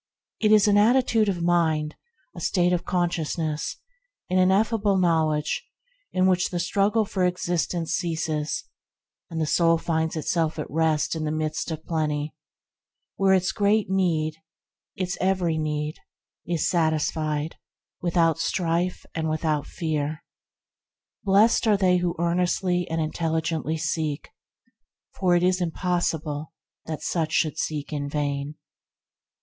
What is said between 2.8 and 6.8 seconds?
consciousness, an ineffable knowledge, in which the